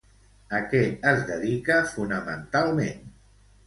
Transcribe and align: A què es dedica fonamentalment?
A 0.59 0.61
què 0.71 0.81
es 1.13 1.23
dedica 1.29 1.79
fonamentalment? 1.95 3.11